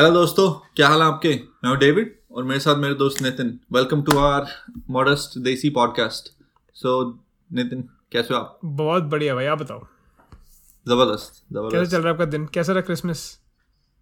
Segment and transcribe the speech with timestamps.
[0.00, 1.28] Hello दोस्तों क्या हाल है आपके?
[1.28, 3.60] मैं हूँ डेविड और मेरे साथ मेरे दोस्त Nitin.
[3.72, 4.46] Welcome to our
[4.90, 6.28] modest desi podcast
[6.74, 7.18] so
[7.52, 8.60] Nitin कैसे हो आप?
[8.64, 9.78] बहुत बढ़िया भाई आप बताओ।
[10.88, 12.46] ज़बरदस्त ज़बरदस्त। कैसे चल रहा है आपका दिन?
[12.46, 13.38] कैसा रहा क्रिसमस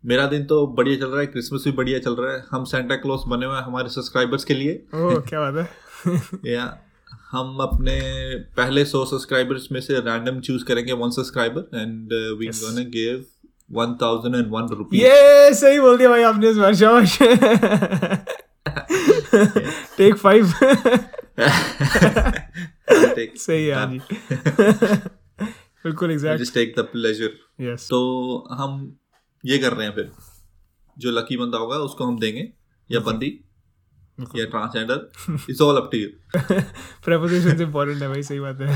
[0.04, 2.97] मेरा दिन तो बढ़िया चल रहा है क्रिसमस भी बढ़िया चल रहा है। हम सेंटा
[2.97, 6.78] क्लॉज बने हुए हैं हमारे सब्सक्राइबर्स के लिए। ओह क्या बात है। या
[7.31, 8.01] हम अपने
[8.38, 12.08] पहले सौ सब्सक्राइबर्स में से रैंडम चूज़ करेंगे one subscriber and
[12.38, 13.24] we gonna give
[13.71, 17.19] one thousand and one ये सही बोल दिया भाई आपने इस बार शाबाश।
[19.96, 20.52] टेक फाइव
[23.36, 23.98] सही है हाँ जी
[25.84, 27.98] बिल्कुल exact just take the pleasure yes तो
[28.52, 28.96] हम
[29.44, 30.10] ये कर रहे हैं फिर।
[30.98, 32.52] जो लकी बंदा होगा उसको हम देंगे।
[32.91, 33.27] या बंदी।
[34.36, 35.10] या transgender
[35.50, 36.08] it's all up to you
[37.05, 38.66] propositions important है भाई सही बात है।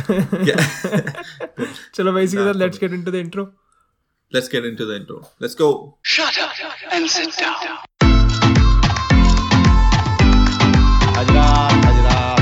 [1.94, 3.44] चलो भाई इसी के साथ let's get into the intro
[4.34, 5.68] let's get into the intro let's go
[6.14, 6.58] Shut up
[6.96, 7.78] and sit down.
[11.18, 12.38] हजरात हजरात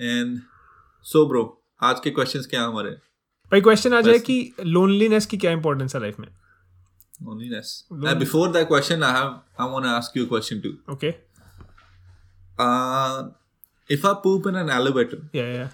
[0.00, 0.38] एंड
[1.06, 1.42] सो ब्रो
[1.82, 2.90] आज के क्वेश्चंस क्या हमारे?
[3.52, 6.28] भाई क्वेश्चन आ जाए कि लोनलीनेस की क्या इंपॉर्टेंस है लाइफ में?
[7.28, 10.62] Loneliness Lonely- uh, before that question i have i want to ask you a question
[10.66, 11.12] too okay
[12.58, 13.22] uh
[13.96, 15.68] if i poop in an elevator या या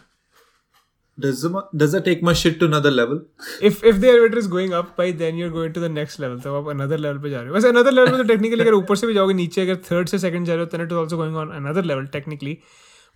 [1.18, 3.16] does the, does that take my shit to another level
[3.68, 6.38] if if the elevator is going up by then you're going to the next level
[6.44, 8.74] तो आप another level पे जा रहे हो वैसे another level में तो technically अगर
[8.74, 11.00] ऊपर से भी जाओगे नीचे अगर third से second जा रहे हो then it is
[11.02, 12.55] also going on another level technically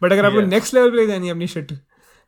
[0.04, 0.50] but अगर आपको Yes.
[0.54, 1.72] next level पे ले जानी है अपनी shit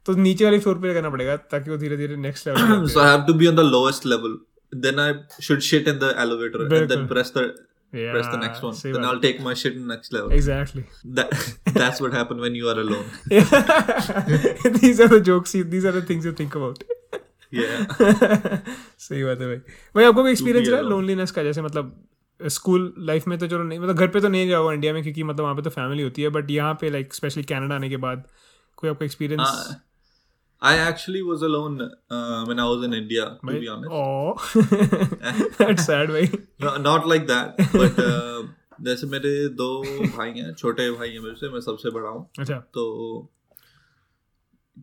[0.06, 3.02] तो नीचे वाले फ्लोर पे करना पड़ेगा ताकि वो धीरे धीरे next level पे so
[3.06, 4.38] i have to be on the lowest level
[4.86, 5.08] then i
[5.46, 7.42] should shit in the elevator and then press the
[7.92, 10.84] yeah, press the next one then i'll take my shit in the next level exactly
[11.18, 11.34] that
[11.80, 13.04] that's what happened when you are alone
[14.80, 16.82] these are the jokes you- these are the things you think about
[17.50, 17.84] yeah
[19.04, 19.56] सही बात है भाई
[19.94, 20.88] भाई आपको कोई experience रहा है.
[20.88, 21.94] Loneliness का जैसे मतलब
[22.40, 25.22] स्कूल लाइफ में तो चलो नहीं मतलब घर पे तो नहीं जाओ इंडिया में क्योंकि
[25.22, 27.96] मतलब वहाँ पे तो फैमिली होती है बट यहाँ पे लाइक स्पेशली कनाडा आने के
[28.06, 28.24] बाद
[28.76, 29.74] कोई आपका experience Uh,
[30.62, 33.90] I actually was alone uh, when I was in India, to be honest.
[33.92, 34.34] Oh,
[35.58, 36.28] that's sad भाई
[36.60, 38.42] No, not like that, but uh,
[38.80, 39.68] जैसे मेरे दो
[40.16, 42.84] भाई हैं छोटे भाई हैं मेरे से मैं सबसे बड़ा हूँ। अच्छा। तो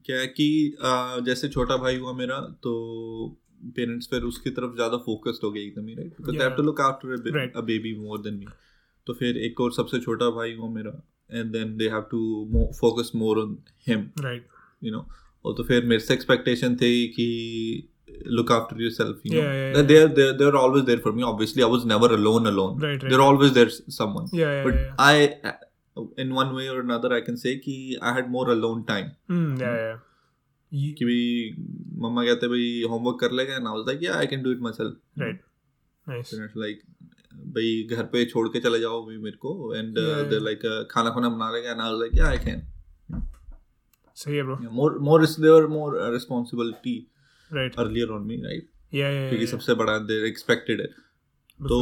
[0.06, 0.48] क्या है कि
[0.86, 2.74] uh, जैसे छोटा भाई हुआ मेरा तो
[3.76, 6.64] पेरेंट्स फिर उसकी तरफ़ ज़्यादा फोकस्ड हो गए एकदम ही right because they have to
[6.64, 7.58] look after Right.
[7.58, 8.46] A baby more than me
[9.08, 10.92] तो फिर एक और सबसे छोटा भाई हुआ मेरा
[11.34, 13.58] and then they have to focus more on
[13.88, 14.48] him right
[14.84, 15.06] you know
[15.46, 17.28] और तो फिर मेरे से एक्सपेक्टेशन थी कि
[18.38, 19.88] look after yourself you Yeah, yeah, no yeah.
[19.88, 22.91] They are they are always there for me obviously I was never alone alone Right,
[22.94, 25.02] right, they are always there someone Yeah, yeah, but yeah.
[25.07, 25.25] I
[26.24, 29.47] in one way or another I can say कि I had more alone time Hmm,
[29.63, 29.97] yeah, yeah.
[30.72, 31.19] You- कि भी
[32.03, 34.59] मम्मा कहते भाई homework कर लेगा and I was like yeah I can do it
[34.73, 35.40] myself Right.
[36.08, 36.34] Nice.
[36.58, 36.81] Like
[37.56, 40.44] भाई घर पे छोड़ के चले जाओ भी मेरे को and Yeah, they yeah.
[40.46, 42.62] Like खाना खाना बना लेगा and I was like yeah I can
[44.16, 46.95] सही है bro more more is there more responsibility
[47.51, 50.88] right earlier on me right yeah yeah क्योंकि सबसे बड़ा देर एक्सपेक्टेड है।
[51.59, 51.77] तो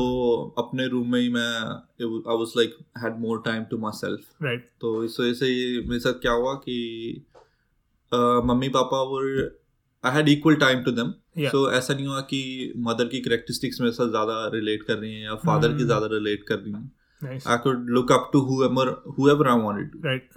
[0.58, 5.04] अपने रूम में ही मैं I was like had more time to myself right तो
[5.04, 5.48] इस वजह से
[5.88, 6.76] मेरे साथ क्या हुआ कि
[8.12, 9.00] mummy papa
[10.04, 11.14] I had equal time to them
[11.48, 12.42] so ऐसा नहीं हुआ कि
[12.88, 15.86] मदर की करेक्टरिस्टिक्स मेरे साथ ज़्यादा रिलेट कर रही हैं या फादर की Hmm.
[15.86, 18.86] ज़्यादा रिलेट कर रही हैं। I could look up to whoever
[19.18, 20.30] whoever I wanted to right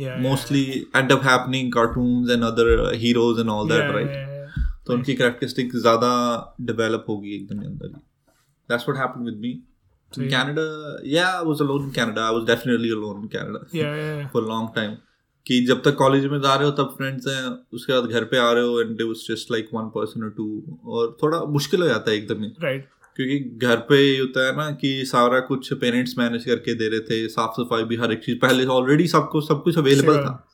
[0.00, 1.00] yeah mostly yeah.
[1.00, 2.68] end up happening cartoons and other
[3.04, 4.26] heroes and all that yeah, right
[4.86, 6.12] तो उनकी करेक्टरिस्टिक ज़्यादा
[6.68, 8.00] डेवलप होगी एकदम अंदर ही
[8.68, 9.58] that's what happened with me
[10.12, 10.62] in Canada
[11.04, 14.42] yeah I was alone in Canada I was definitely alone in Canada या या for
[14.42, 14.96] a long time
[15.46, 17.44] कि जब तक कॉलेज में जा रहे हो तब फ्रेंड्स हैं
[17.74, 20.30] उसके बाद घर पे आ रहे हो and it was just like one person और
[20.36, 20.46] टू
[20.94, 22.88] और थोड़ा मुश्किल हो जाता है एकदम ही राइट
[23.18, 27.00] क्योंकि घर पे ये होता है ना कि सारा कुछ पेरेंट्स मैनेज करके दे रहे
[27.00, 30.24] थे साफ़ सफ़ाई भी हर एक चीज़ पहले ऑलरेडी सबको सब कुछ अवेलेबल Sure.
[30.24, 30.48] था।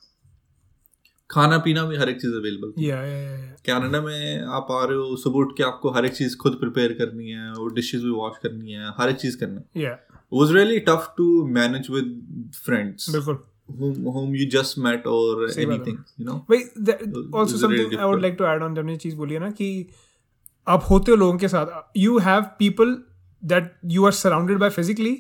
[1.31, 4.85] खाना पीना भी हर एक चीज़ अवेलेबल थी। या या या कनाडा में आप आ
[4.85, 8.03] रहे हो सुबह उठ के आपको हर एक चीज़ खुद प्रिपेयर करनी है और डिशेस
[8.03, 12.53] भी वॉश करनी है हर एक चीज़ करना है। Was really tough to manage with
[12.65, 13.39] friends बिल्कुल।
[13.81, 15.29] whom whom you just met or
[15.63, 16.35] anything you know?
[16.51, 18.23] भाई Uh, also it's something really I would difficult.
[18.23, 19.69] Like to add जब ने चीज़ बोली है ना कि
[20.67, 21.67] आप होते हो लोगों के साथ
[21.97, 22.97] you have people
[23.43, 25.17] that you are surrounded by physically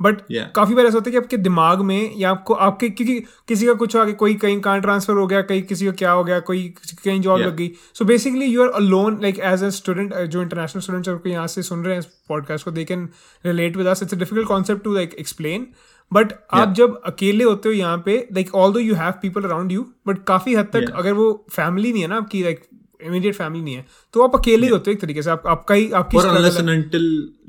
[0.00, 0.48] but Yeah.
[0.54, 3.72] काफ़ी बार ऐसा होता है कि आपके दिमाग में या आपको आपके क्योंकि किसी का
[3.74, 6.62] कुछ आगे कोई कहीं कहाँ ट्रांसफ़र हो गया कहीं किसी का क्या हो गया कोई
[7.04, 7.46] कहीं जॉब Yeah.
[7.48, 11.28] लग गई so basically you are alone like as a student जो इंटरनेशनल स्टूडेंट्स आपको
[11.28, 13.08] यहाँ से सुन रहे हैं इस पॉडकास्ट को they can
[13.44, 15.66] relate with us it's a difficult concept to like explain
[16.12, 19.86] but आप जब अकेले होते हो यहाँ पे like although you have people around you
[20.06, 20.98] but काफ़ी हद तक Yeah.
[20.98, 22.64] अगर वो फैमिली नहीं है ना आपकी लाइक
[23.06, 25.74] इमीडिएट फैमिली नहीं है। तो आप अकेले ही होते हो एक तरीके से। आप आपका
[25.74, 27.06] ही आपकी struggle unless and until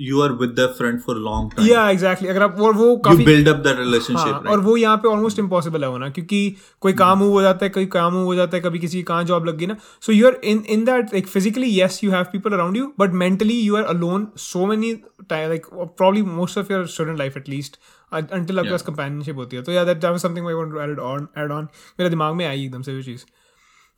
[0.07, 3.04] you are with their friend for long time, yeah exactly अगर आप और वो you
[3.06, 4.18] काफ़ी build up that relationship.
[4.18, 4.51] हाँ, right?
[4.51, 6.39] और वो यहाँ पे ऑलमोस्ट इम्पॉसिबल है होना क्योंकि
[6.81, 9.45] कोई काम हो जाता है कोई काम हो जाता है कभी किसी की कहाँ जॉब
[9.45, 12.54] लग गई ना। So you are in in that like physically yes you have people
[12.54, 14.92] around you but mentally you are alone so many
[15.31, 17.80] like probably most of your student life at least
[18.12, 21.27] until आपके पास companionship होती है। तो yeah that something I want to add on
[21.38, 21.68] add on
[22.00, 23.25] मेरे दिमाग में आई एकदम से वो चीज़।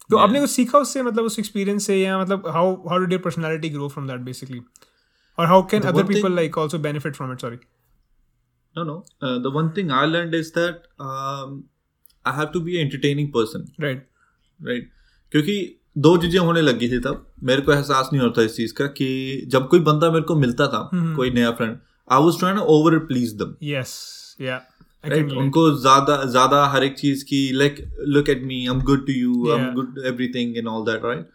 [0.10, 3.22] तो आपने कुछ सीखा उससे मतलब उस एक्सपीरियंस से या मतलब how how did your
[3.22, 4.62] personality grow from that basically
[5.40, 7.58] और how can other people like also benefit from it sorry
[8.76, 9.04] no.
[9.22, 11.64] Uh, the one thing I learned is that um,
[12.26, 13.32] I have to be an entertaining
[13.82, 14.92] right
[15.32, 18.86] क्योंकि दो चीज़ें होने लगी थी तब। मेरे को एहसास नहीं होता इस चीज़ का
[18.86, 21.16] कि जब कोई बंदा मेरे को मिलता था hmm.
[21.16, 21.78] कोई नया friend
[22.12, 23.96] I was trying to over please them yes
[24.42, 24.62] yeah
[25.04, 29.06] right उनको ज़्यादा ज़्यादा हर एक चीज़ की like look at me I am good
[29.08, 31.30] to you I am good everything and all that right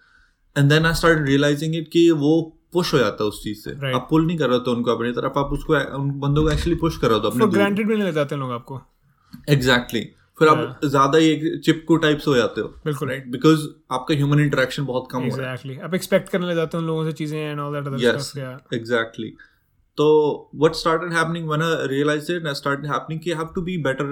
[0.56, 2.40] and then I start realising it कि वो
[2.72, 3.94] push हो जाता है उस चीज़ से। Right.
[3.94, 6.76] आप पुल नहीं कर रहे हो उनको अपनी तरफ़ आप उसको उन बंदों को एक्चुअली
[6.78, 8.80] पुश कर रहे हो अपने ग्रांटेड भी नहीं ले जाते लोग आपको।
[9.48, 10.20] Exactly exactly.
[10.38, 14.14] फिर आप ज़्यादा ही एक चिपकू टाइप से हो जाते हो। बिल्कुल। राइट बिकॉज़ आपका
[14.14, 16.88] ह्यूमन इंटरेक्शन बहुत कम हो रहा है। एग्जैक्टली आप एक्सपेक्ट करने लग जाते हैं उन
[16.88, 19.30] लोगों से चीज़ें and all that other stuff yeah exactly.
[19.98, 20.06] तो
[20.62, 24.06] what start and happening one realise it and start happening कि have to be better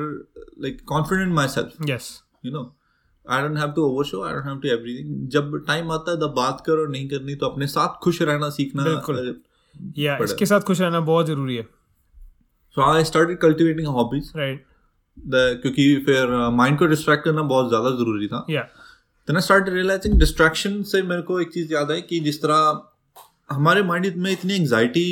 [0.62, 2.08] like confident myself yes
[2.46, 2.62] you know
[3.26, 6.16] I don't have to over show I don't have to everything जब time आता है
[6.16, 8.84] तब बात करो नहीं करनी तो अपने साथ खुश रहना सीखना
[9.98, 11.62] या इसके साथ खुश रहना बहुत ज़रूरी है।
[12.76, 14.64] So I start cultivating hobbies right
[15.16, 18.62] the क्योंकि फिर uh, माइंड को डिस्ट्रैक्ट करना बहुत ज़्यादा ज़रूरी था। या
[19.28, 22.80] तो ना स्टार्ट रियलाइजिंग डिस्ट्रैक्शन से मेरे को एक चीज़ याद है कि जिस तरह
[23.52, 25.04] हमारे माइंड में इतनी एंग्जाइटी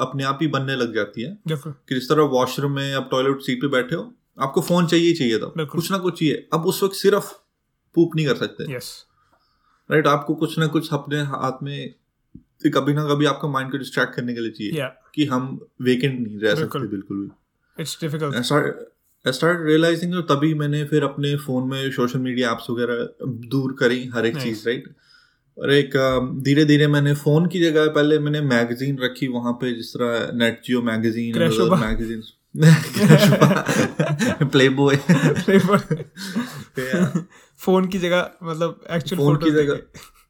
[0.00, 3.60] अपने आप ही बनने लग जाती है। कि जिस तरह वॉशरूम में आप टॉयलेट सीट
[3.60, 6.82] पे बैठे हो आपको फ़ोन चाहिए ही चाहिए था। कुछ ना कुछ चाहिए। अब उस
[6.82, 7.32] वक्त सिर्फ़
[7.94, 9.06] पूप नहीं कर सकते। यस
[9.90, 11.94] राइट आपको कुछ ना कुछ अपने हाथ में
[12.74, 16.38] कभी ना कभी आपका माइंड को डिस्ट्रैक्ट करने के लिए चाहिए कि हम वेकेंट नहीं
[16.38, 21.90] रह सकते बिल्कुल। भी। It's difficult I start realising तभी मैंने फिर अपने फ़ोन में
[21.90, 24.46] सोशल मीडिया ऐप्स वगैरह दूर करी हर एक Nice.
[24.46, 24.84] चीज़ राइट
[25.58, 25.90] और एक
[26.44, 30.62] धीरे धीरे मैंने फ़ोन की जगह पहले मैंने मैगजीन रखी वहाँ पे जिस तरह Nat
[30.64, 31.38] Geo magazine
[31.76, 32.22] magazine
[34.68, 34.96] Playboy
[37.58, 39.80] phone की जगह मतलब एक्चुअल फ़ोन की जगह।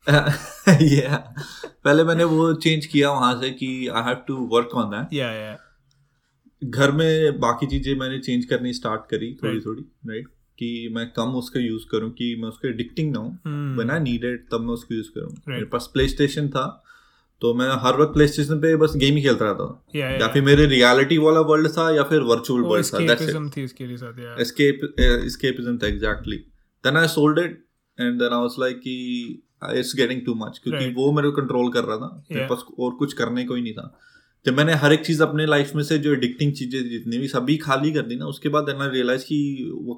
[0.68, 1.18] yeah.
[1.84, 5.30] पहले मैंने वो चेंज किया वहाँ से कि I have to work on that या
[5.30, 5.58] या
[6.64, 10.28] घर में बाकी चीज़ें मैंने चेंज करनी स्टार्ट करी थोड़ी थोड़ी राइट
[10.58, 13.40] कि मैं कम उसका यूज़ करूँ कि मैं उसके एडिक्टिंग ना हूँ.
[13.76, 16.80] व्हेन आई नीडेड तब मैं उसको यूज़ करूँ। मेरे पास प्ले स्टेशन था
[17.40, 20.28] तो मैं हर वक्त प्ले स्टेशन पे बस गेम ही खेलता रहता था। या या
[20.28, 24.18] फिर मेरे रियलिटी वाला वर्ल्ड था या फिर वर्चुअल वर्ल्ड था दैट्स थी इसके साथ
[24.18, 26.38] या escape uh, था exactly.
[26.86, 27.52] Then I sold it
[27.98, 28.96] and then I was like कि
[29.64, 30.96] it's getting too much क्योंकि Right.
[30.96, 33.74] वो मेरे को कंट्रोल कर रहा था। मेरे पास और कुछ करने को ही नहीं
[33.74, 33.98] था।
[34.46, 37.56] जब मैंने हर एक चीज़ अपने लाइफ में से जो एडिक्टिंग चीज़ें जितनी भी सभी
[37.56, 39.38] खाली कर दी ना उसके बाद I realized कि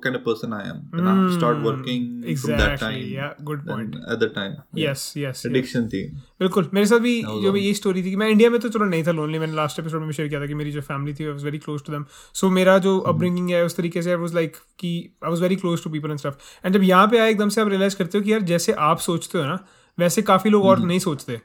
[0.03, 2.05] then I have to start working
[2.43, 6.03] from that time exactly yeah good point at the time yes yes addiction थी.
[6.41, 7.59] बिल्कुल मेरे साथ भी जो all.
[7.59, 10.03] ये स्टोरी थी कि मैं इंडिया में तो चलो नहीं था लोनली मैंने लास्ट एपिसोड
[10.03, 12.05] में शेयर किया था कि मेरी जो फैमिली थी I was very close to them
[12.35, 13.09] so मेरा जो Hmm.
[13.09, 14.93] अपब्रिंगिंग है उस तरीके से आई वाज लाइक कि
[15.25, 17.61] I was very close to people and stuff and जब यहाँ पे आए एकदम से
[17.61, 19.59] आप रियलाइज़ करते हो कि यार जैसे आप सोचते हो ना
[19.99, 20.71] वैसे काफ़ी लोग Hmm.
[20.71, 21.41] और नहीं सोचते.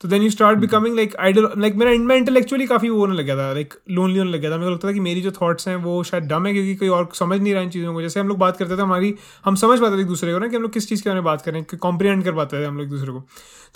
[0.00, 3.24] तो then you start becoming like idle like मेरा मैं इंटेलेक्चुअली काफ़ी वो होने लग
[3.24, 5.30] गया था लाइक लोनली होने लग गया था। मेरे को लगता था कि मेरी जो
[5.32, 8.02] थॉट्स हैं वो शायद डम है क्योंकि कोई और समझ नहीं रहा इन चीज़ों को।
[8.02, 10.48] जैसे हम लोग बात करते थे हमारी हम समझ पाते थे एक दूसरे को ना
[10.48, 12.64] कि हम लोग किस चीज़ के बारे में बात करें हैं कॉम्प्रीहेंड कर पाते थे
[12.64, 13.24] हम लोग एक दूसरे को।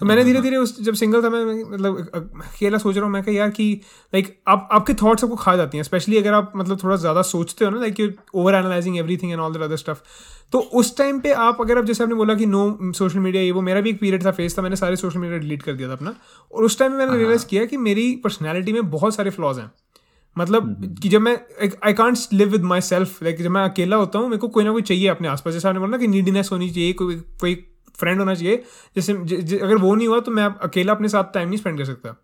[0.01, 2.11] तो मैंने धीरे धीरे उस जब सिंगल था मैं मैं मतलब
[2.45, 3.73] अकेला सोच रहा हूँ मैं कहा यार कि
[4.13, 7.65] लाइक आप आपके थॉट्स आपको खा जाती हैं स्पेशली अगर आप मतलब थोड़ा ज़्यादा सोचते
[7.65, 10.03] हो ना like you over analysing everything and all that other stuff
[10.53, 13.53] तो उस टाइम पे आप अगर आप जैसे आपने बोला कि नो सोशल मीडिया ये
[13.53, 15.89] वो मेरा भी एक पीरियड था फेस था मैंने सारे सोशल मीडिया डिलीट कर दिया
[15.89, 16.15] था अपना।
[16.53, 19.71] और उस टाइम में मैंने रियलाइज़ किया कि मेरी पर्सनैलिटी में बहुत सारे फ्लॉज हैं।
[20.37, 21.39] मतलब कि जब मैं
[21.85, 24.73] I can't live with myself like जब मैं अकेला होता हूँ मेरे को कोई ना
[24.73, 27.55] कोई चाहिए अपने आसपास। जैसे आपने बोला ना कि नीडीनेस होनी चाहिए कोई कोई
[27.99, 28.63] फ्रेंड होना चाहिए
[28.97, 31.79] जैसे ज, ज, अगर वो नहीं हुआ तो मैं अकेला अपने साथ टाइम नहीं स्पेंड
[31.79, 32.17] कर सकता।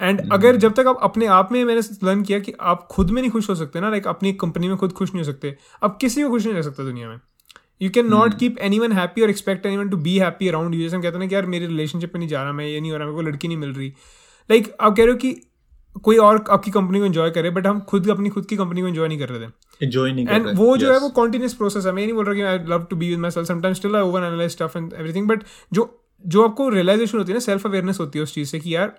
[0.00, 3.20] एंड अगर जब तक आप अपने आप में मैंने लर्न किया कि आप खुद में
[3.22, 5.98] नहीं खुश हो सकते ना लाइक अपनी कंपनी में खुद खुश नहीं हो सकते। आप
[6.00, 7.20] किसी को खुश नहीं रह सकते दुनिया में।
[7.80, 11.02] You cannot keep anyone happy और expect anyone to be happy around you जैसे हम
[11.02, 12.96] कहते हैं ना कि यार मेरे रिलेशनशिप में नहीं जा रहा मैं ये नहीं हो
[12.96, 13.88] रहा मेरे को लड़की नहीं मिल रही।
[14.50, 15.40] लाइक like, आप कह रहे हो कि
[16.02, 18.88] कोई और आपकी कंपनी को एंजॉय करे बट हम खुद अपनी खुद की कंपनी को
[18.88, 21.92] एंजॉय नहीं कर रहे थे। एंजॉय नहीं एंड वो जो है वो कॉन्टिन्यूस प्रोसेस है।
[21.92, 24.24] मैं नहीं बोल रहा कि I love to be with myself sometimes still I over
[24.24, 28.18] analyse stuff and everything but जो जो आपको रियलाइजेशन होती है ना सेल्फ अवेयरनेस होती
[28.18, 28.94] है उस चीज़ से कि यार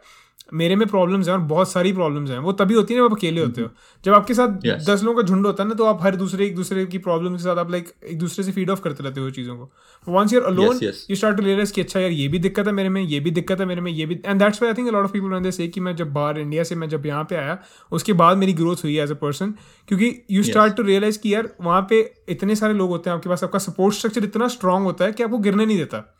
[0.53, 3.11] मेरे में प्रॉब्लम्स हैं और बहुत सारी प्रॉब्लम्स हैं वो तभी होती है ना जब
[3.11, 3.69] आप अकेले होते हो
[4.03, 4.47] जब आपके साथ.
[4.47, 4.89] Yes.
[4.89, 7.35] दस लोगों का झुंड होता है ना तो आप हर दूसरे एक दूसरे की प्रॉब्लम
[7.35, 9.71] के साथ आप लाइक एक दूसरे से फ़ीड ऑफ़ करते रहते हो चीज़ों को
[10.07, 10.79] once you're alone.
[10.83, 13.31] You start to realise कि अच्छा यार ये भी दिक्कत है मेरे में ये भी
[13.31, 15.79] दिक्कत है मेरे में ये भी and that's I think lot of people से कि
[15.79, 17.57] मैं जब बाहर इंडिया से मैं जब यहाँ पे आया
[17.91, 19.53] उसके बाद मेरी ग्रोथ हुई एज अ पर्सन
[19.87, 23.29] क्योंकि यू स्टार्ट टू रियलाइज़ कि यार वहाँ पे इतने सारे लोग होते हैं आपके
[23.29, 26.17] पास आपका सपोर्ट स्ट्रक्चर इतना स्ट्रांग होता है कि आपको गिरने नहीं देता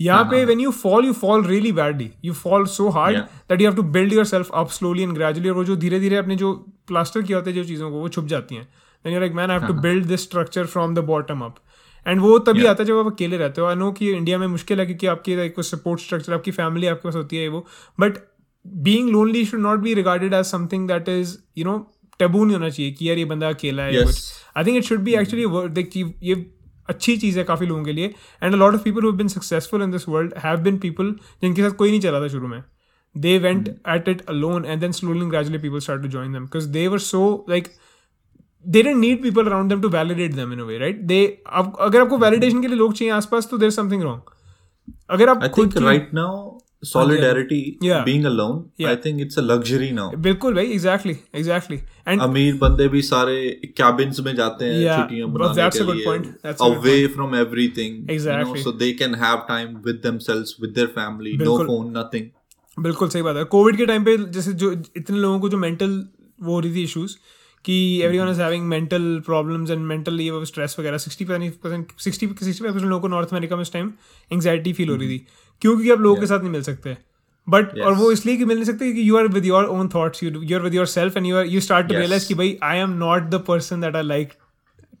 [0.00, 3.68] यहाँ पे when you fall you fall really badly you fall so hard that you
[3.68, 6.52] have to build yourself up slowly and gradually और वो जो धीरे धीरे अपने जो
[6.86, 8.64] प्लास्टर किया होता है जो चीज़ों को वो छुप जाती हैं।
[9.04, 11.56] Then you like man have to build this structure from the bottom up
[12.06, 12.70] and वो तभी Yeah.
[12.70, 15.06] आता है जब आप अकेले रहते हो। आई नो कि इंडिया में मुश्किल है क्योंकि
[15.06, 17.66] आपकी like, कोई सपोर्ट स्ट्रक्चर आपकी फैमिली आपके पास होती है वो।
[18.00, 18.18] But
[18.66, 21.78] being lonely should not be regarded as something that is you know
[22.18, 24.02] taboo नहीं होना चाहिए कि यार ये बंदा अकेला है.
[24.04, 25.44] कुछ। I think it should be actually
[26.22, 26.34] ये
[26.88, 29.82] अच्छी चीज़ है काफ़ी लोगों के लिए। And a lot of people who been successful
[29.82, 32.62] in this world have been people जिनके साथ कोई नहीं चला था शुरू में।
[33.16, 36.68] They went at it alone and then slowly gradually people start to join them because
[36.68, 37.68] they were so like
[38.66, 42.00] they didn't need people around them to validate them in a way right they अगर
[42.00, 44.20] आपको validation के लिए लोग चाहिए आसपास तो there something wrong
[45.10, 45.82] अगर आप राइट खुद की-
[46.82, 48.90] being alone Yeah.
[48.90, 51.76] I think it's a luxury now बिल्कुल भाई एग्जैक्टली एग्जैक्टली
[52.08, 53.38] एंड अमीर बंदे भी सारे
[53.76, 58.04] कैबिन्स में जाते हैं छुट्टियाँ मनाने that's के a good लिए away from everything you
[58.04, 58.62] know, Exactly.
[58.62, 62.28] so they can have time with themselves with their family no बिल्कुल। phone nothing
[62.78, 65.98] बिल्कुल सही बात है कोविड के टाइम पे जैसे जो इतने लोगों को जो मेंटल
[66.42, 67.16] वो हो रही थी इश्यूज़
[67.64, 67.76] कि
[68.18, 72.84] everyone is having mental problems and mental ये स्ट्रेस वगैरह sixty percent sixty sixty percent
[72.84, 73.92] लोगों को नॉर्थ अमेरिका में इस टाइम
[74.30, 75.26] एंगजाइटी फील हो रही थी
[75.62, 76.96] क्योंकि आप लोगों के साथ नहीं मिल सकते।
[77.48, 80.30] बट और वो इसलिए कि मिल नहीं सकते you are with your own thoughts you
[80.42, 82.00] you are with yourself and you are you start to Yes.
[82.00, 84.32] Realise कि भाई I am not the person that I like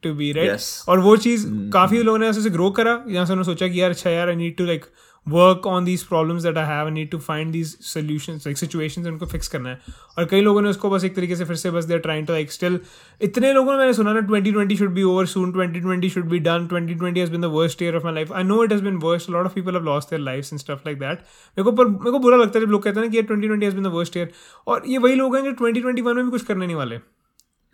[0.02, 3.44] to be right और वो चीज़ काफ़ी लोगों ने ऐसे ग्रो करा यहाँ से उन्होंने
[3.44, 4.84] सोचा कि यार अच्छा यार I need to like
[5.26, 9.26] work on these problems that I have need to find these solutions like situations उनको
[9.26, 9.78] फिक्स करना है।
[10.18, 12.32] और कई लोगों ने उसको बस एक तरीके से फिर से बस there trying to
[12.32, 12.78] like still
[13.20, 16.28] इतने लोगों ने मैंने सुना ना twenty twenty should be over soon twenty twenty should
[16.28, 18.72] be done twenty twenty has been the worst year of my life I know it
[18.72, 21.62] has been worst lot of people have lost their life and stuff like that मेरे
[21.62, 23.66] को पर, मेरे को बुरा लगता है जब लोग कहते हैं ना कि twenty twenty
[23.66, 24.32] has been the worst year
[24.66, 26.98] और ये वही लोग हैं जो ट्वेंटी ट्वेंटी वन में भी कुछ करने नहीं वाले।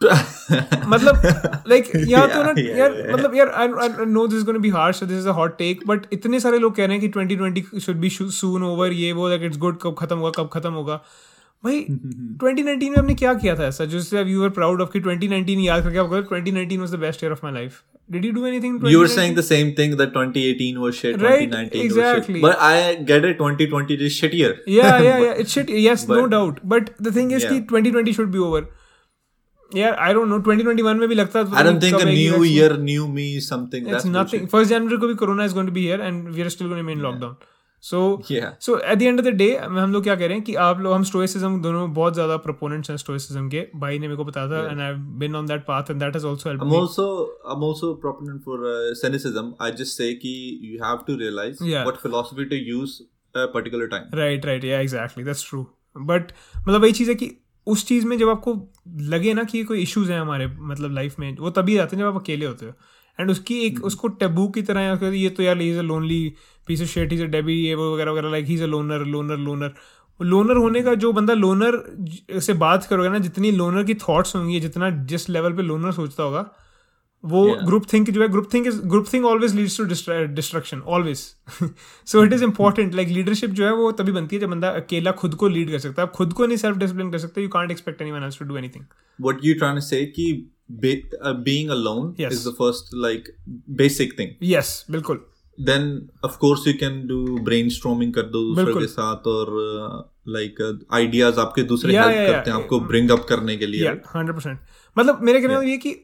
[0.02, 1.22] मतलब
[1.68, 3.68] लाइक यहाँ तो ना यार मतलब यार I
[4.06, 6.76] know this is gonna be harsh this is a hot take but इतने सारे लोग
[6.76, 9.94] कह रहे हैं कि 2020 शुड बी सून ओवर ये वो लाइक इट्स गुड कब
[9.98, 11.04] खत्म होगा कब खत्म होगा।
[11.64, 11.80] भाई
[12.44, 13.84] 2019 में हमने क्या किया था ऐसा?
[13.84, 17.32] जिससे यू वर प्राउड ऑफ़ कि 2019 याद करके आप 2019 was the best year
[17.32, 20.76] of my life did you do anything you are saying the same thing that 2018
[20.76, 25.34] was shit 2019 was shit but I get it 2020 is shit yeah yeah yeah
[25.34, 28.68] it's shit yes no doubt but the thing is कि 2020 should be over
[29.76, 32.76] यार I don't know 2021 में भी लगता था I don't think a new year
[32.80, 36.00] new me something that's nothing first January को भी corona is going to be here
[36.00, 37.36] and we are still going to in lockdown
[37.84, 37.98] so
[38.60, 40.78] so at the end of the day हम लोग क्या कह रहे हैं कि आप
[40.80, 44.48] लोग हम स्टोइसिज्म दोनों बहुत ज़्यादा प्रोपोनेंट्स हैं स्टोइसिज्म के। भाई ने मेरे को बताया
[44.50, 46.76] था and I have been on that path and that has also helped me I
[46.76, 47.06] am also
[47.48, 51.96] I am also proponent for cynicism I just say कि you have to realise what
[51.96, 52.98] philosophy to use
[53.34, 55.66] a particular time right right yeah exactly that's true
[55.96, 56.32] but
[56.68, 57.30] मतलब वही चीज़ है कि
[57.66, 58.54] उस चीज़ में जब आपको
[59.00, 62.08] लगे ना कि कोई इश्यूज़ हैं हमारे मतलब लाइफ में वो तभी आते हैं जब
[62.08, 62.72] आप अकेले होते हो।
[63.18, 66.34] एंड उसकी एक उसको टैबू की तरह या ये तो यार is a lonely
[66.66, 69.04] piece of shit is a Debbie ये वो वगैरह वगैरह like he is a loner
[69.04, 69.74] loner loner
[70.22, 71.82] loner होने का जो बंदा लोनर
[72.40, 76.22] से बात करोगे ना जितनी लोनर की थॉट्स होंगी जितना जिस लेवल पे लोनर सोचता
[76.22, 76.50] होगा
[77.24, 78.80] वो ग्रुप थिंक जो है groupthink is
[79.12, 79.84] groupthink always leads to
[80.34, 81.18] destruction always
[82.06, 85.12] so it is important like leadership जो है वो तभी बनती है जब बंदा अकेला
[85.20, 87.48] खुद को लीड कर सकता है। आप खुद को नहीं सेल्फ डिसिप्लिन कर सकते you
[87.48, 88.84] can't expect anyone else to do anything
[89.18, 90.26] What you trying to say कि
[90.72, 92.32] uh, being alone Yes.
[92.32, 93.28] is the first like
[93.82, 94.32] basic thing.
[94.42, 95.20] Yes बिल्कुल.
[95.58, 95.84] Then
[96.24, 99.52] of course you can do brainstorming कर दो दूसरे के साथ और
[100.28, 103.84] like ideas आपके दूसरे Yeah, हेल्प yeah, करते हैं आपको ब्रिंग अप करने के लिए.
[103.84, 104.58] या हंड्रेड परसेंट
[104.98, 105.94] मतलब मेरे कहने का ये कि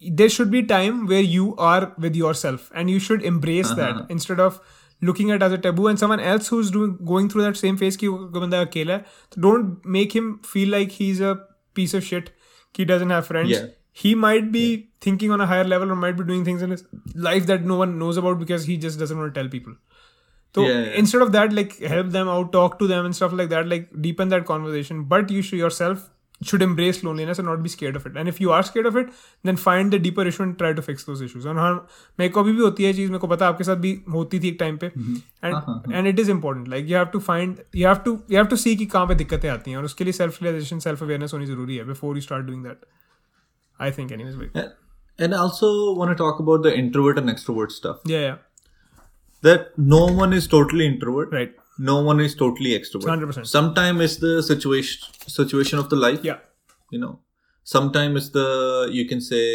[0.00, 3.92] there should be time where you are with yourself and you should embrace uh-huh.
[3.92, 4.60] that instead of
[5.02, 7.96] looking at as a taboo and someone else who's doing going through that same phase
[7.96, 8.08] ki
[9.38, 11.38] don't make him feel like he's a
[11.74, 12.32] piece of shit
[12.74, 13.66] he doesn't have friends yeah.
[13.92, 14.82] he might be yeah.
[15.00, 16.84] thinking on a higher level or might be doing things in his
[17.14, 19.74] life that no one knows about because he just doesn't want to tell people
[20.54, 23.50] so yeah, instead of that like help them out talk to them and stuff like
[23.50, 26.10] that like deepen that conversation but you should yourself
[26.41, 28.95] should embrace loneliness and not be scared of it and if you are scared of
[29.01, 29.09] it
[29.47, 31.71] then find the deeper issue and try to fix those issues और हाँ
[32.19, 34.39] मेरे को अभी भी होती है चीज़ मेरे को पता है आपके साथ भी होती
[34.39, 37.87] थी एक टाइम पे and and it is important like you have to find you
[37.87, 40.13] have to you have to see कि कहाँ पे दिक्कतें आती हैं और उसके लिए
[40.13, 42.85] सेल्फ रियलाइजेशन सेल्फ अवेयरनेस होनी जरूरी है before you start doing that
[43.79, 44.77] I think anyways And-
[45.19, 45.67] And I also
[45.97, 48.09] want to talk about the introvert and extrovert stuff.
[48.11, 48.37] या या
[49.43, 51.33] That no one is totally introvert.
[51.33, 53.11] Right No one is totally extrovert.
[53.11, 53.47] 100%.
[53.51, 56.25] Sometimes it's the situation situation of the life.
[56.25, 56.37] या
[56.93, 57.11] You know.
[57.67, 58.47] Sometimes it's the
[58.91, 59.45] you can say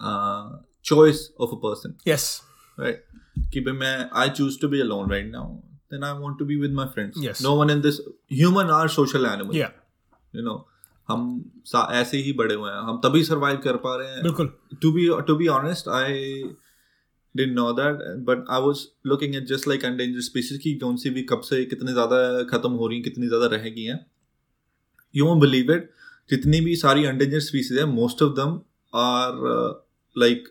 [0.00, 0.44] uh,
[0.82, 1.94] choice of a person.
[2.08, 2.40] Yes
[2.78, 2.98] right?
[3.52, 5.46] कि भाई मैं I choose to be alone right now.
[5.90, 7.22] Then I want to be with my friends.
[7.22, 7.42] Yes.
[7.46, 8.00] No one in this
[8.42, 9.56] human are social animals.
[9.56, 9.70] या
[10.34, 10.58] You know,
[11.08, 11.24] हम
[11.66, 14.52] सा- ऐसे ही बड़े हुए हैं हम तभी सरवाइव कर पा रहे हैं बिल्कुल
[14.84, 16.12] to be to be honest i
[17.39, 21.09] didn't know that but i was looking at just like endangered species की कौन सी
[21.17, 22.19] भी कब से कितनी ज़्यादा
[22.51, 23.99] ख़त्म हो रही हैं कितनी ज़्यादा रह गई हैं
[25.15, 25.89] you won't believe it
[26.29, 28.55] जितनी भी सारी endangered species है most of them
[28.93, 29.69] are uh,
[30.15, 30.49] like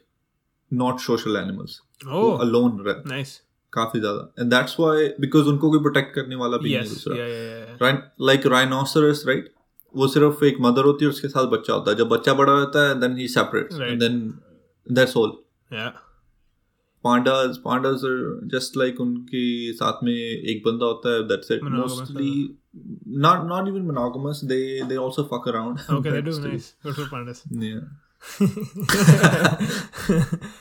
[0.71, 3.41] not social animals वो alone रह नाइस
[3.73, 4.95] काफ़ी ज़्यादा and that's why
[5.27, 7.93] because उनको कोई protect करने वाला भी नहीं है यस दूसरा या या
[8.31, 9.53] like rhinoceros right
[9.95, 12.89] वो सिर्फ़ एक मदर होती है उसके साथ बच्चा होता है जब बच्चा बड़ा होता
[12.89, 14.19] है then he separates and then
[14.87, 15.39] that's all
[17.07, 18.01] pandas pandas
[18.53, 22.33] just like उनके साथ में एक बंदा होता है that's it mostly
[23.19, 24.59] not not even monogamous they
[24.89, 27.81] they also fuck around okay they do nice good for pandas या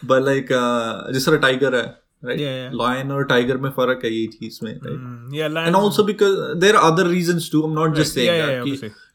[0.06, 0.48] बट लाइक
[1.14, 1.86] जिस तरह टाइगर है
[2.26, 4.74] लायन और टाइगर में फ़र्क है ये चीज़ में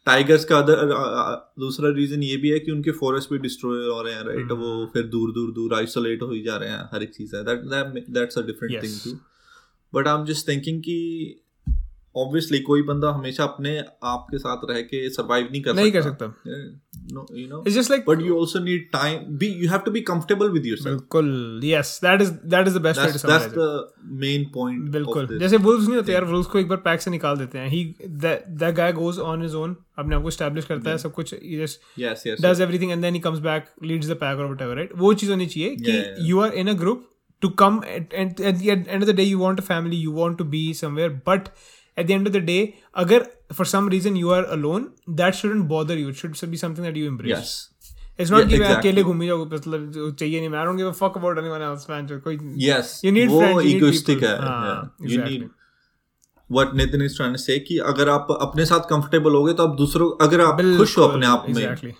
[0.07, 0.77] टाइगर्स का अदर
[1.59, 4.59] दूसरा रीजन ये भी है कि उनके फॉरेस्ट भी डिस्ट्रॉय हो रहे हैं राइट Hmm.
[4.59, 7.45] वो फिर दूर दूर दूर आइसोलेट हो ही जा रहे हैं हर एक चीज़ है।
[7.45, 7.59] That
[8.11, 9.19] that's a different thing too
[9.95, 10.99] but I am just thinking कि
[12.17, 16.03] ऑब्वियसली कोई बंदा हमेशा अपने आप के साथ रह के सरवाइव नहीं कर नहीं कर
[16.03, 19.79] सकता। सकता। You know it's just like but you also need time be you have
[19.79, 23.13] to be comfortable with yourself बिल्कुल yes that is that is the best way to
[23.13, 26.79] that's that's the main point बिल्कुल जैसे Wolves नहीं होते यार Wolves को एक बार
[26.79, 27.85] pack से निकाल देते हैं। He
[28.25, 31.81] that guy goes on his own अपने आप को एस्टैब्लिश करता है सब कुछ just
[31.99, 34.97] yes yes does everything and then he comes back leads the pack or whatever right?
[34.97, 36.29] वो चीज़ होनी चाहिए कि Yeah, yeah.
[36.31, 37.07] you are in a group
[37.43, 40.17] to come at, at, at the end of the day you want a family you
[40.17, 41.47] want to be somewhere but
[41.99, 42.63] at the end of the day
[43.05, 44.87] अगर for some reason you are alone
[45.21, 47.69] that shouldn't bother you it should be something that you embrace yes
[48.21, 48.77] it's not Yeah, कि exactly.
[48.77, 51.89] अकेले घूमी जाऊँ मतलब चाहिए नहीं मैं I don't give a fuck about anyone else
[51.91, 55.39] man जो कोई yes you need वो friends you need people है हाँ, you exactly.
[55.39, 55.49] need
[56.51, 59.77] what Nathan is trying to कि अगर आप अपने साथ कंफर्टेबल हो गए तो आप
[59.77, 61.93] दूसरों अगर आप खुश हो अपने आप में exactly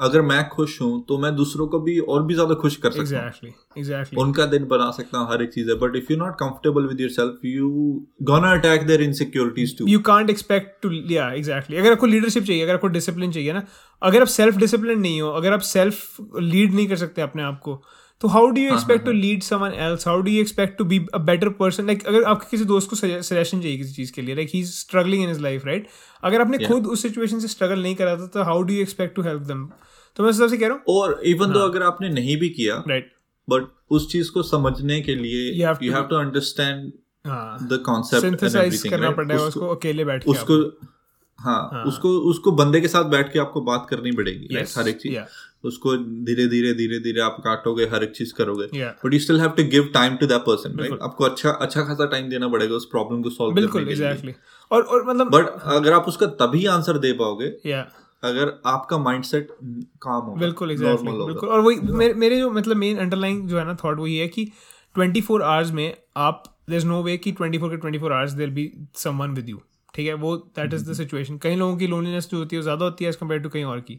[0.00, 3.04] अगर मैं खुश हूँ तो मैं दूसरों को भी और भी ज़्यादा खुश कर सकता
[3.04, 4.18] exactly exactly.
[4.18, 7.00] उनका दिन बना सकता हूँ हर एक चीज़। है but if you not comfortable with
[7.00, 7.70] yourself you
[8.22, 12.62] gonna attack their insecurities too you can't expect to या एग्जैक्टली अगर आपको लीडरशिप चाहिए
[12.62, 13.64] अगर आपको डिसिप्लिन चाहिए ना
[14.02, 17.60] अगर आप सेल्फ डिसिप्लिन नहीं हो अगर आप सेल्फ लीड नहीं कर सकते अपने आप
[17.60, 17.82] को
[18.20, 20.98] तो how do you expect to lead someone else how do you expect to be
[21.14, 24.34] a better person like अगर आपके किसी दोस्त को सजेशन चाहिए किसी चीज़ के लिए
[24.34, 25.86] like he struggling in is life right
[26.24, 29.16] अगर आपने खुद उस सिचुएशन से स्ट्रगल नहीं करा था तो how do you expect
[29.16, 29.68] to help them
[30.16, 33.12] तो मैं सबसे कह रहा हूँ। और इवन दो अगर आपने नहीं भी किया राइट
[33.48, 35.50] बट उस चीज़ को समझने के लिए
[35.82, 36.92] यू हैव टू अंडरस्टैंड
[37.24, 40.62] हाँ। द कॉन्सेप्ट सिंथेसाइज करना पड़ेगा उसको अकेले बैठ के उसको
[41.38, 44.76] हाँ उसको उसको बंदे के साथ बैठ के आपको बात करनी पड़ेगी right?
[44.78, 45.24] हर एक चीज़। yeah.
[45.64, 45.96] उसको
[46.26, 49.64] धीरे धीरे धीरे धीरे आप काटोगे हर एक चीज़ करोगे। But you still have to
[49.70, 53.22] give time to that person right आपको अच्छा अच्छा खासा टाइम देना पड़ेगा उस प्रॉब्लम
[53.22, 54.34] को सॉल्व करने के लिए।
[54.70, 57.82] और और मतलब बट अगर आप उसका तभी आंसर दे पाओगे या
[58.22, 59.48] अगर आपका माइंडसेट
[60.02, 63.64] काम होगा बिल्कुल होगा। बिल्कुल। और वही मेरे, मेरे जो मतलब मेन अंडरलाइन जो है
[63.64, 64.44] ना थॉट वही है कि
[64.94, 68.32] 24 फोर आवर्स में आप देर इज़ नो वे कि 24 के 24 four hours
[68.32, 69.60] there be someone with you
[69.94, 70.14] ठीक है?
[70.14, 73.10] वो दैट इज़ द सिचुएशन कई लोगों की लोनलीनेस जो होती है ज़्यादा होती है
[73.10, 73.98] एज कंपेयर टू कहीं और की।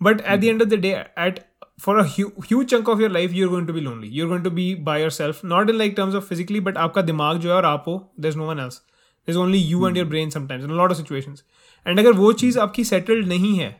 [0.00, 1.40] But at the end of the day at
[1.82, 4.28] for a huge chunk of your life you are going to be lonely you are
[4.28, 7.50] going to be by yourself not in like terms of physically but आपका दिमाग जो
[7.50, 8.82] है और आप हो there is no one else
[9.28, 11.44] is only you and your brain sometimes in lot of situations
[11.86, 13.70] and अगर वो चीज़ आपकी सेटल्ड नहीं है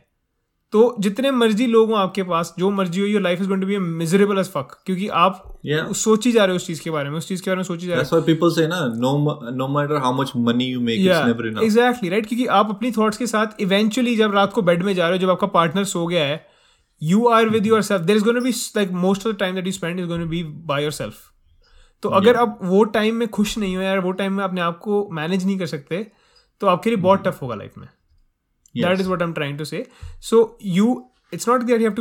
[0.73, 3.67] तो जितने मर्ज़ी लोग हो आपके पास जो मर्ज़ी हो your life is going to
[3.67, 5.91] be miserable as fuck क्योंकि आप Yeah.
[5.93, 7.63] सोच ही जा रहे हो उस चीज़ के बारे में उस चीज़ के बारे में
[7.63, 9.11] सोच ही जा रहे why people say ना no
[9.59, 11.63] no matter how much money you make it's never हो enough.
[11.63, 15.07] एग्जैक्टली राइट क्योंकि आप अपनी थॉट्स के साथ इवेंचुअली जब रात को बेड में जा
[15.07, 16.45] रहे हो जब आपका पार्टनर सो गया है
[17.01, 19.71] you are with yourself there is gonna be like most of the time that you
[19.71, 21.21] spend is gonna be by yourself
[22.03, 24.79] तो अगर आप वो टाइम में खुश नहीं हो यार वो टाइम में अपने आप
[24.79, 26.05] को मैनेज नहीं कर सकते
[26.63, 27.31] तो आपके लिए बहुत hmm.
[27.31, 27.87] टफ होगा लाइफ में।
[28.77, 29.87] That is what I am trying to say
[30.21, 31.93] so you it's not that you have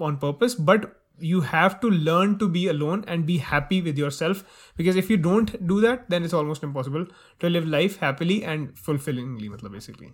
[0.00, 0.84] on purpose but
[1.22, 4.44] you have to learn to be a lone and be happy with yourself
[4.76, 7.06] because if you don't do that then is almost impossible
[7.40, 10.06] to live life happily and fulfillingly मतलब basically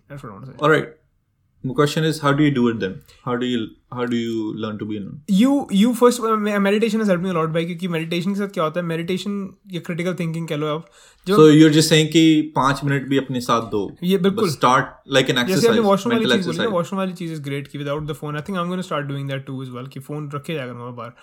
[1.63, 2.91] The question is, how do you do it then?
[3.25, 3.61] How do you
[3.97, 5.15] how do you learn to be alone?
[5.37, 6.21] you you first
[6.65, 9.37] meditation has helped me a lot भाई क्योंकि meditation के साथ क्या होता है meditation
[9.73, 10.85] या critical thinking कह लो आप
[11.27, 12.23] So you're just saying कि
[12.55, 13.81] पाँच मिनट भी अपने साथ दो.
[14.03, 16.73] ये बिल्कुल। Start like an जैसे आपने exercise, वॉशरूम वाली चीज़ बोली ना exercise.
[16.73, 19.07] वॉशरूम वाली चीज़ इज़ ग्रेट की without the phone I think I am gonna start
[19.07, 21.13] doing that too as well कि फ़ोन रखे जाएगा वहाँ बाहर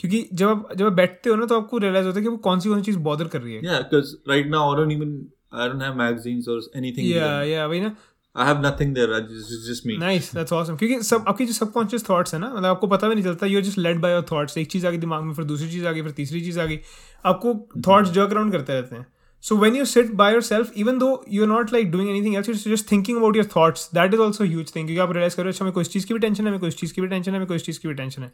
[0.00, 2.36] क्योंकि जब आप जब आप बैठते हो ना तो आपको रियलाइज़ होता है कि वो
[2.48, 4.96] कौन सी कौन सी चीज़ बॉदर कर रही है Yeah, because right now I don't
[4.98, 5.14] even
[5.62, 7.06] I don't have magazines or anything.
[7.06, 7.48] या there.
[7.50, 7.94] या वही ना
[8.36, 9.14] I have nothing there.
[9.14, 9.96] I just, it's just me.
[9.98, 13.14] Nice that's awesome क्योंकि सब आपकी जो सबकॉन्शियस थॉट्स है ना मतलब आपको पता भी
[13.14, 15.34] नहीं चलता you are just led by your thoughts एक चीज़ आ गई दिमाग में
[15.34, 16.78] फिर दूसरी चीज़ आ गई फिर तीसरी चीज़ आ गई
[17.24, 17.54] आपको
[17.88, 19.06] थॉट्स जर्क अराउंड करते रहते हैं।
[19.44, 22.66] So when you sit by yourself even though you are not like doing anything else
[22.66, 25.48] you just thinking about your thoughts that is also huge thing क्योंकि आप रियलाइज़ करो
[25.48, 27.38] अच्छा मैं कोई चीज़ की भी टेंशन है मैं कोई चीज़ की भी टेंशन है
[27.38, 28.32] मैं कोई चीज़ की भी टेंशन है।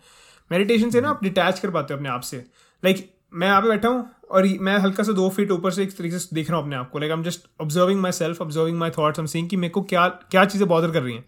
[0.51, 2.45] मेडिटेशन से ना आप डिटैच कर पाते हो अपने आप से।
[2.83, 5.97] लाइक मैं यहाँ पे बैठा हूँ और मैं हल्का सा दो फीट ऊपर से एक
[5.97, 8.79] तरीके से देख रहा हूँ अपने आप को। Like I am just observing myself observing
[8.79, 11.25] my thoughts am seeing कि मेरे को क्या क्या चीज़ें बॉदर कर रही हैं।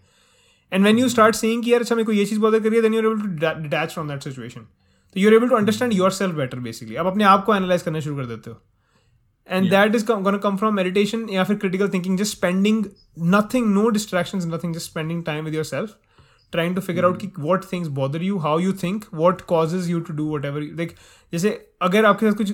[0.71, 2.75] And when you start seeing कि यार अच्छा मेरे को ये चीज़ बॉदर कर रही
[2.75, 4.61] है then you're able to detach from that situation
[5.15, 8.15] तो you're able to understand yourself better basically आप अपने आप को एनालाइज करना शुरू
[8.15, 8.61] कर देते हो।
[9.49, 12.85] And that is gonna come from meditation या फिर critical thinking just spending
[13.33, 15.97] nothing no distraction nothing just spending time with yourself
[16.55, 19.99] trying to figure out कि what things bother you how you think think causes you
[19.99, 20.95] to do whatever like
[21.31, 21.49] जैसे
[21.81, 22.51] अगर आपके साथ कुछ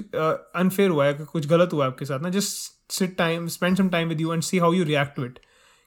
[0.56, 3.78] unfair uh, हुआ है कुछ गलत हुआ है आपके साथ ना just sit time spend
[3.78, 5.40] some time with you and see how you react to it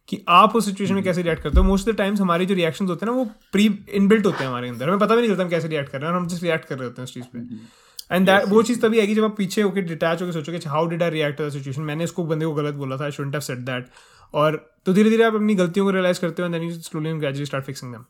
[0.09, 1.65] कि आप उस सिचुएशन में कैसे रिएक्ट करते हो?
[1.65, 4.49] मोस्ट ऑफ़ द टाइम्स हमारे जो रिएक्शन होते हैं ना वो प्री इनबिल्ट होते हैं
[4.51, 6.29] हमारे अंदर। हमें पता भी नहीं चलता हम कैसे रिएक्ट कर रहे हैं और हम
[6.29, 9.15] जस्ट रिएक्ट कर रहे होते हैं उस चीज़ पे। एंड दैट वो चीज़ तभी आएगी
[9.15, 12.25] जब आप पीछे होकर डिटैच होकर सोचोगे how did I react to situation मैंने इसको
[12.25, 13.87] बंदे को गलत बोला था I shouldn't have said that
[14.35, 17.11] और तो धीरे धीरे आप अपनी गलतियों को रियलाइज़ करते हो and then you slowly
[17.11, 18.05] and gradually start fixing them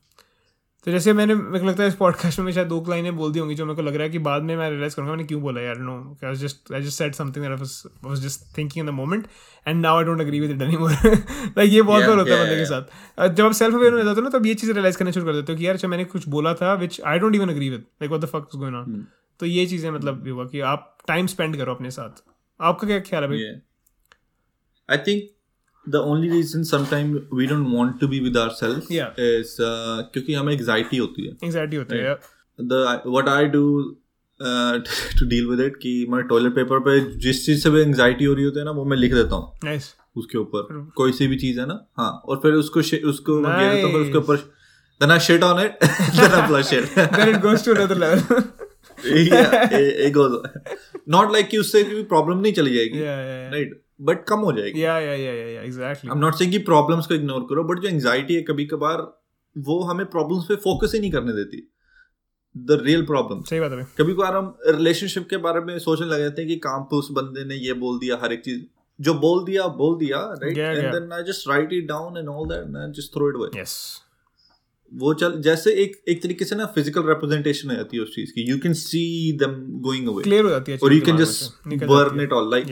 [0.85, 3.39] तो जैसे मैंने मेरे को लगता है इस पॉडकास्ट में शायद दो लाइनें बोल दी
[3.39, 5.41] होंगी जो मेरे को लग रहा है कि बाद में मैं रियलाइज़ करूँगा। मैंने क्यों
[5.43, 5.61] बोला?
[5.61, 7.53] यार no I just I just said something I
[8.05, 9.27] was just thinking in the moment
[9.67, 10.93] and now I don't agree with it anymore
[11.59, 14.21] like ये बहुत बार होता है बंदे के साथ। जब आप सेल्फ अवेयर हो जाते
[14.21, 16.05] हो ना तब ये चीज़ रियलाइज़ करना शुरू कर देते हो कि यार अच्छा मैंने
[16.05, 18.77] कुछ बोला था which I don't even agree with like what the fuck is going
[18.77, 19.07] on
[19.41, 22.23] तो ये चीज़ें मतलब ये हुआ कि आप टाइम स्पेंड करो अपने साथ।
[22.61, 23.39] आपका क्या ख्याल है भाई?
[23.39, 23.61] Yeah.
[24.91, 25.05] I
[25.85, 29.11] think the only reason sometimes we don't want to be with ourselves Yeah.
[29.17, 32.17] is uh, क्योंकि हमें anxiety होती है एंग्जाइटी होती है
[33.07, 33.97] what I do
[34.41, 34.79] uh,
[35.19, 38.35] to deal with it कि मैं टॉयलेट पेपर पे जिस चीज़ से भी एंग्जाइटी हो
[38.35, 41.37] रही होती है ना वो मैं लिख देता हूँ नाइस उसके ऊपर कोई सी भी
[41.37, 44.51] चीज़ है ना हाँ और फिर उसको उसको मैं गिर देता हूँ, उसके ऊपर
[45.01, 45.81] then I shit on it
[46.17, 48.43] then I flush it then it goes to another level
[49.05, 50.37] yeah, it, it goes
[51.17, 54.39] not like कि उससे कोई प्रॉब्लम नहीं चली जाएगी yeah yeah yeah right but कम
[54.41, 56.11] हो जाएगी। Yeah yeah yeah, yeah exactly.
[56.11, 59.03] I am not saying कि problems को इग्नोर करो बट जो एंजाइटी है कभी कभार
[59.57, 61.69] वो हमें प्रॉब्लम्स पे फोकस ही नहीं करने देती।
[62.55, 66.19] द रियल प्रॉब्लम सही बात है कभी कभार हम रिलेशनशिप के बारे में सोचने लग
[66.19, 68.63] जाते हैं कि काम पे उस बंदे ने ये बोल दिया हर एक चीज़
[68.99, 72.49] जो बोल दिया बोल दिया right and then I just write it down and all
[72.49, 73.77] that and just throw it away yes.
[74.93, 78.33] वो चल जैसे एक एक तरीके से ना फ़िज़िकल रिप्रेजेंटेशन हो जाती है उस चीज़
[78.33, 79.01] की। You can see
[79.43, 82.67] them going away clear हो जाती है और you can just burn it all like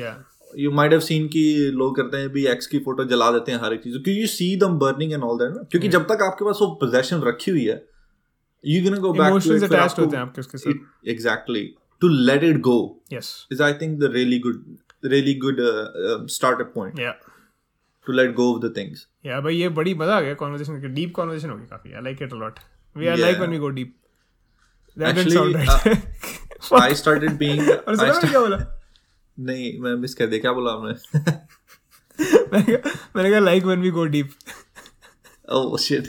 [0.58, 1.42] you might have seen कि
[1.74, 4.26] लोग करते हैं भी एक्स की फ़ोटो जला देते हैं हर एक चीज़ क्योंकि यू
[4.28, 5.62] सी दम बर्निंग एंड ऑल दैट ना?
[5.70, 7.76] क्योंकि जब तक आपके पास वो पोजेशन रखी हुई है
[8.64, 11.62] you can go back Emotions attached होते हैं आपके उसके साथ। Exactly
[12.02, 12.78] to let it go
[13.14, 13.28] yes.
[13.52, 14.64] Is I think the really good
[15.04, 15.56] really good
[16.30, 17.14] start point yeah.
[18.06, 20.88] To let go of the things yeah भाई ये बड़ी मज़ा आ गया कॉन्वर्सेशन करके।
[20.94, 22.58] डीप कॉन्वर्सेशन होगी काफ़ी। I like it a lot
[22.96, 23.16] we are.
[23.18, 23.96] Like when we go deep
[24.96, 28.56] that Actually, sound right I started being क्या बोला?
[29.40, 30.92] नहीं मैं मिस कर दिया क्या बोला हमने
[32.52, 34.30] मैंने कहा like when we go deep
[35.52, 36.04] oh shit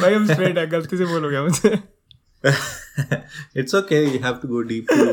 [0.00, 1.82] भाई हम स्ट्रेट है गलती से बोल हो गया मुझे
[3.74, 5.04] okay you have to go deep to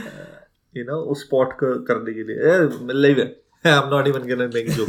[0.00, 0.36] uh,
[0.76, 2.62] you know उस spot को करने के लिए eh,
[3.04, 3.32] leave it
[3.64, 4.84] I'm not even gonna make a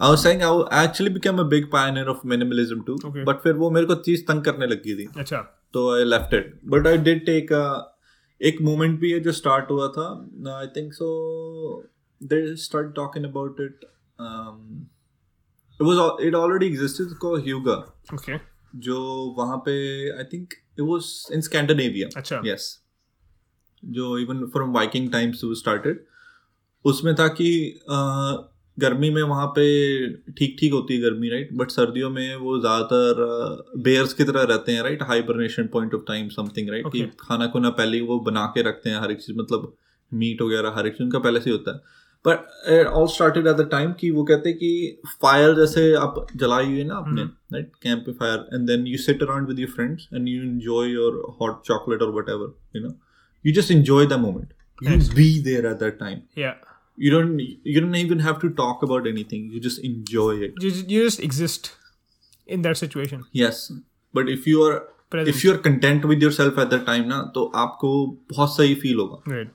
[0.00, 3.24] was saying I actually became a big pioneer of minimalism too Okay.
[3.24, 5.38] but फिर वो मेरे को चीज़ तंग करने लगी थी। अच्छा।
[5.72, 7.52] तो I left it but I did take
[8.40, 10.06] एक मोमेंट भी है जो स्टार्ट हुआ था।
[10.56, 11.08] I think so
[12.20, 13.84] they start talking about it
[15.74, 17.74] it was it already existed को ह्यूगा
[18.14, 18.38] ओके
[18.86, 18.98] जो
[19.38, 19.76] वहाँ पे
[20.18, 22.66] I think it was in Scandinavia अच्छा। यस
[23.84, 26.04] जो even from Viking times started
[26.84, 27.48] उसमें था कि
[27.90, 29.64] uh, गर्मी में वहाँ पे
[30.32, 34.72] ठीक ठीक होती है गर्मी राइट बट सर्दियों में वो ज़्यादातर बेयर्स की तरह रहते
[34.72, 37.02] हैं right hibernation point of time something right कि.
[37.20, 39.74] खाना खुना पहले ही वो बना के रखते हैं हर एक चीज़ मतलब
[40.12, 43.68] मीट वगैरह हर एक चीज़ उनका पहले से होता है। But all started at the
[43.70, 47.72] time कि वो कहते हैं कि फायर जैसे आप जलाई हुई है ना आपने राइट
[47.82, 51.22] कैंप पे fire and then you sit around with your friends and you enjoy your
[51.40, 52.94] hot chocolate और whatever you know
[53.44, 55.14] you just enjoy the moment you.
[55.14, 56.56] Be there at that time या
[56.98, 57.40] you don't
[57.74, 61.20] you don't even have to talk about anything you just enjoy it You, you just
[61.28, 61.70] exist
[62.46, 63.24] in that situation.
[63.32, 63.62] yes
[64.14, 64.74] but if you are
[65.10, 65.28] Present.
[65.34, 67.90] if you're content with yourself at that time ना तो आपको
[68.32, 69.50] बहुत सही feel होगा Right.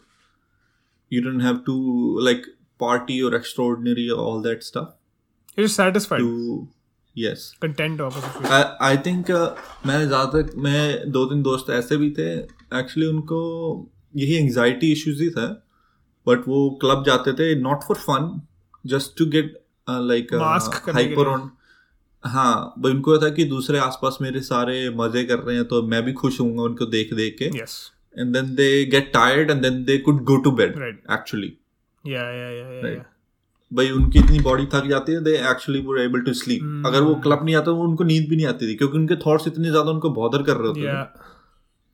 [1.16, 1.76] you don't have to
[2.30, 2.44] like
[2.84, 4.90] party or extraordinary or all that stuff
[5.56, 6.68] You're just satisfied, to
[7.16, 8.76] yes content of a situation.
[8.90, 9.32] I think
[9.88, 12.30] मैं ज़्यादातर मैं दो तीन दोस्त ऐसे भी थे
[12.82, 13.40] एक्चुअली उनको
[14.16, 15.48] यही एंजाइटी इश्यूज़ ही था
[16.30, 18.30] बट वो क्लब जाते थे not for fun
[18.86, 19.54] just to get
[19.88, 20.34] like
[20.90, 21.50] hyper on
[22.24, 26.04] हाँ भाई उनको था कि दूसरे आसपास मेरे सारे मज़े कर रहे हैं तो मैं
[26.06, 29.98] भी खुश होऊँगा उनको देख देख के। And then they get tired and then they
[29.98, 30.76] could go to bed
[31.12, 31.48] actually.
[33.72, 36.86] भाई उनकी इतनी बॉडी थक जाती है they actually were able to sleep Hmm.
[36.88, 39.48] अगर वो क्लब नहीं आता वो उनको नींद भी नहीं आती थी क्योंकि उनके थॉट्स
[39.48, 41.06] इतने ज़्यादा उनको बॉदर कर रहे होते थे। Yeah.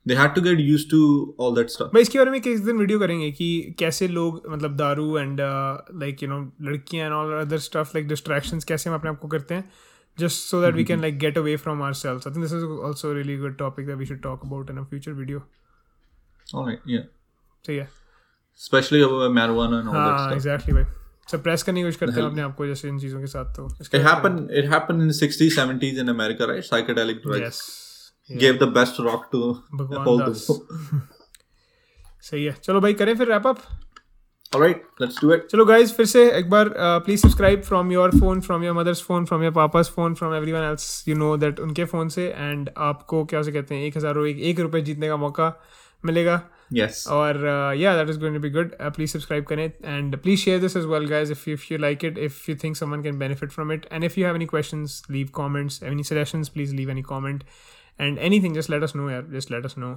[0.06, 1.00] They had to get used to
[1.40, 4.76] all that stuff मैं इसके बारे में किस दिन वीडियो करेंगे कि कैसे लोग मतलब
[4.76, 9.10] दारू एंड लाइक यू नो लड़कियाँ and all other stuff like distractions कैसे हम अपने
[9.10, 9.70] आप को करते हैं?
[10.18, 13.12] Just so that we can like get away from ourselves I think this is also
[13.12, 15.42] really good topic that we should talk about in a future video
[16.54, 17.00] alright या
[17.64, 17.88] सही है
[18.60, 19.00] especially
[19.38, 20.32] marijuana and all that हाँ stuff.
[20.32, 20.84] Exactly भाई.
[21.30, 23.68] Suppress करने की कोशिश करते हैं अपने आप को जैसे इन चीज़ों के साथ तो
[23.98, 26.64] it happened it happened in the 60s 70s in america right?
[26.70, 27.60] Psychedelic drugs.
[28.30, 29.40] Yes gave the best rock to
[29.74, 30.34] भगवान all
[32.22, 33.58] सही है। चलो भाई करें फिर wrap up
[34.52, 35.46] all right let's do it.
[35.50, 39.24] चलो गाइज़ फिर से एक बार please subscribe from your phone from your mother's phone
[39.24, 42.70] from your papa's phone from every one else you know that उनके फ़ोन से। एंड
[42.76, 43.82] आपको क्या से कहते हैं?
[43.82, 45.52] एक हज़ार एक, एक रुपये जीतने का मौका
[46.04, 46.40] मिलेगा।
[46.74, 47.06] Yes.
[47.08, 47.36] और
[47.76, 50.84] या that is going to be good please subscribe करें। And please share this as
[50.84, 53.86] well guys if if you like it if you think someone can benefit from it
[53.92, 57.44] and if you have any questions leave comments any suggestions please leave any comment
[57.99, 59.91] And anything just let us know यार just let us know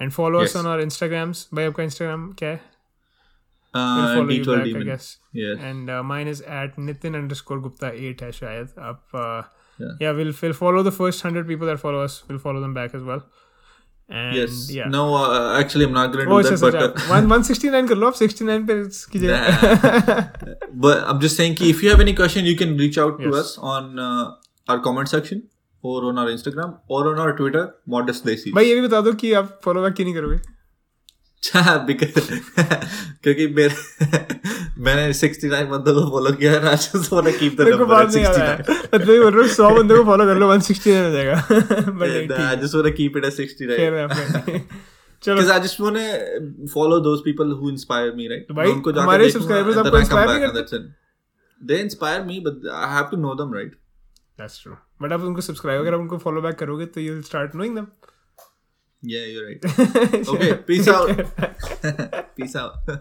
[0.00, 0.56] and follow us Yes.
[0.56, 2.60] On our Instagrams भाई आपका Instagram क्या है
[3.74, 4.86] uh, follow you D12 back, I demon.
[4.88, 5.04] guess.
[5.40, 9.42] yes and uh, mine is at nitin underscore gupta 8 है शायद आप uh,
[9.82, 9.92] Yeah.
[10.04, 12.96] yeah we'll, we'll follow the first 100 people that follow us we'll follow them back
[12.98, 13.22] as well
[14.22, 17.00] and yes yeah no uh, actually i'm not gonna oh do अच्छा that अच्छा but
[17.04, 18.76] uh, one 169 कर लो आप 69 पे
[19.14, 20.10] कीजिएगा
[20.84, 23.30] but I'm just saying कि if you have any question, you can reach out to
[23.30, 23.40] Yes.
[23.40, 24.26] us on uh,
[24.68, 25.42] our comment section
[25.87, 27.63] Or on our Instagram or on our Twitter,
[27.95, 28.53] Modest Desi.
[28.55, 30.39] भाई ये भी बता दो कि आप follow back क्यों नहीं करोगे
[31.87, 32.29] because
[33.23, 33.75] क्योंकि मेरे
[34.85, 37.83] मैंने 69 बंदों को फॉलो किया है I just want to keep the मेरे को
[37.83, 39.97] number बात at नहीं आ रहा है 69 मतलब ये बोल रहा हूँ 100 बंदों
[39.97, 41.35] को फॉलो कर लो 169 हो जाएगा
[42.01, 44.59] but uh, I just want to keep it at 69 fair है अपने
[45.23, 48.99] चलो because I just want to follow those people who inspire me right भाई, उनको
[49.01, 49.41] हमारे and
[49.77, 50.87] आपको inspire नहीं it
[51.61, 53.75] they inspire me but I have to know them right
[54.39, 57.23] that's true but आप उनको सब्सक्राइब अगर आप उनको फॉलो बैक करोगे तो you will
[57.23, 57.87] start knowing them
[59.03, 59.63] yeah you're right.
[60.29, 61.09] Okay peace out.
[62.35, 62.73] peace out.